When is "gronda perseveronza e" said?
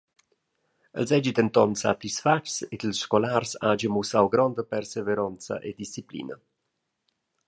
4.33-5.69